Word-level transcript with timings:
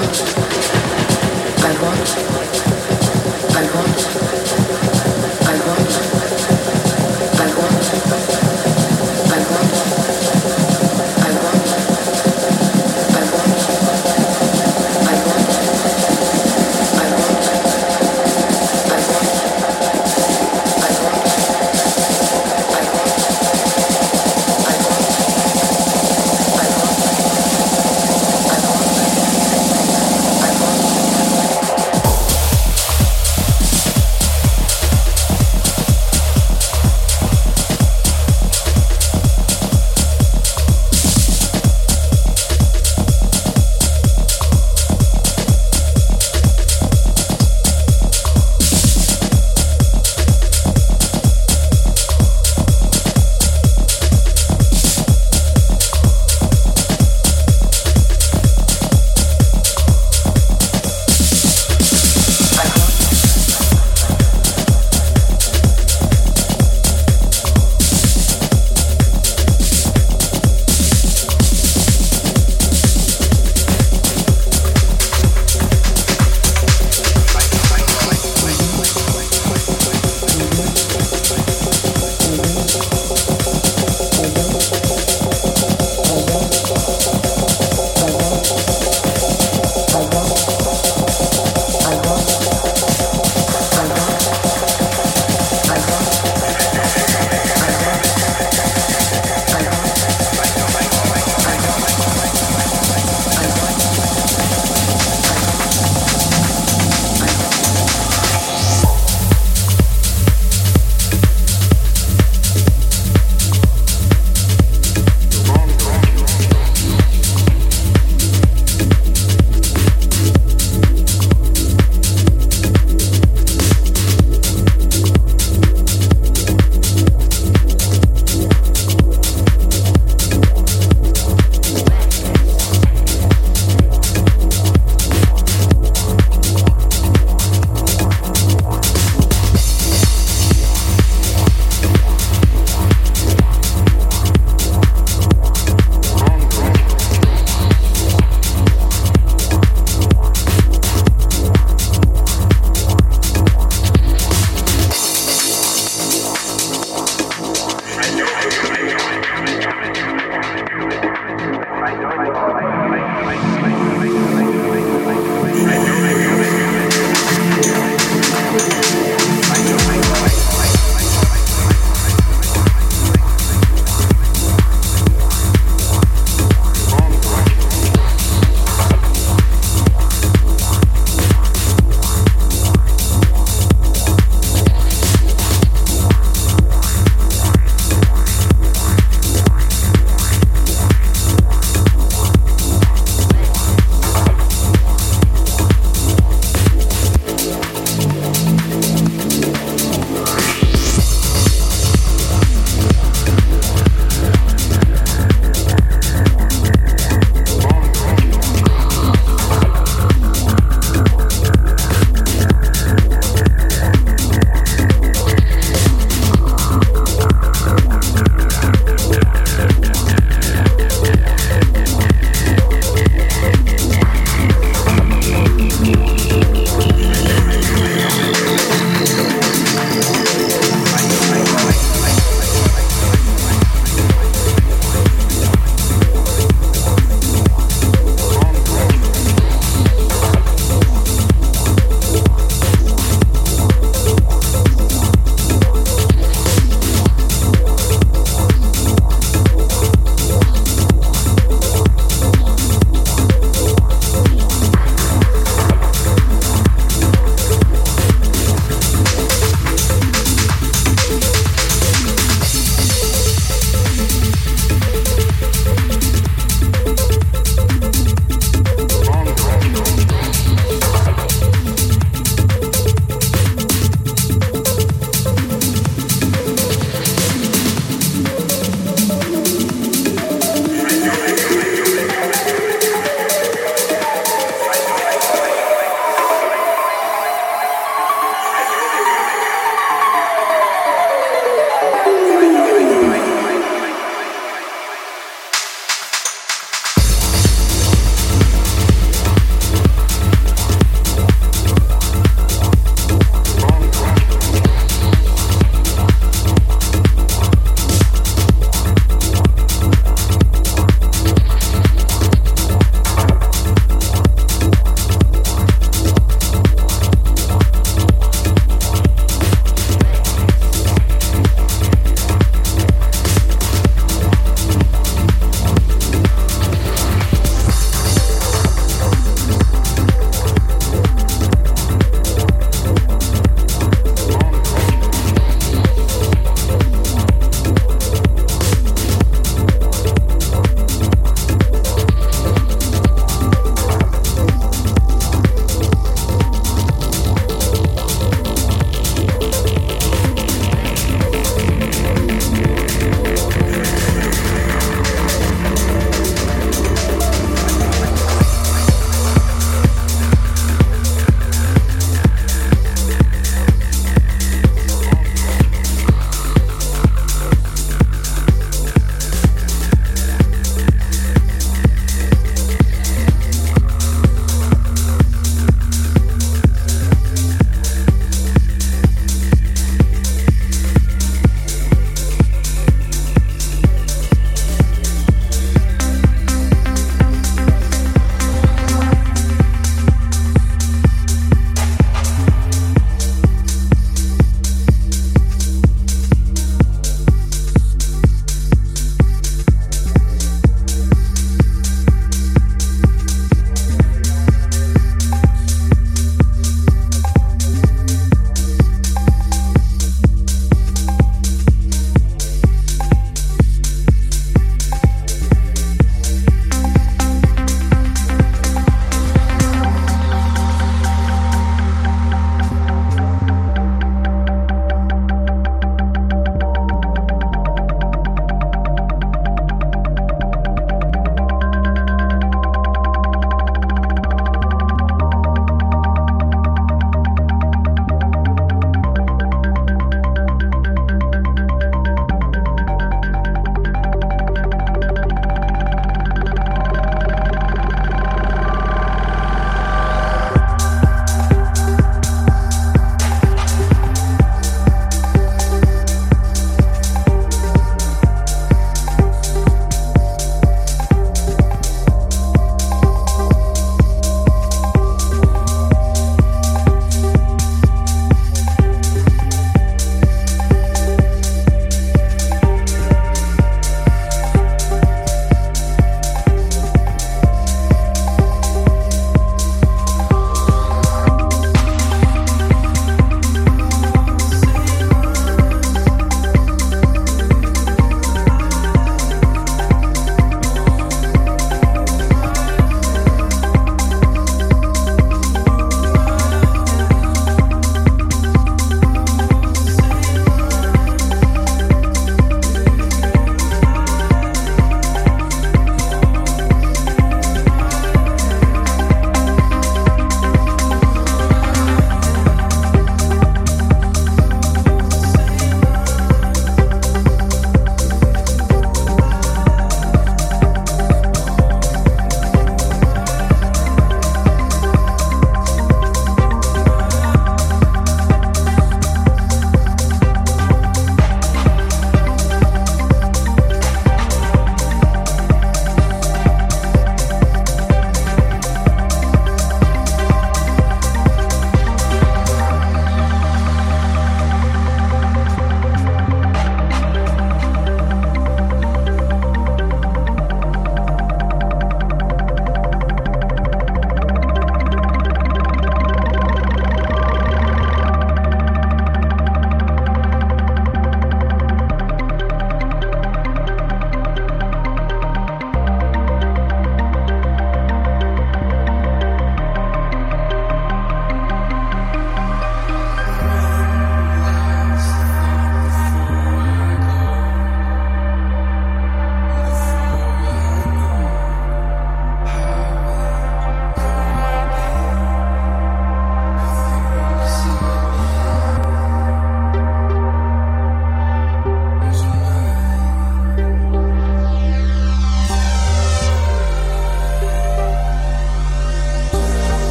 love. 0.00 0.37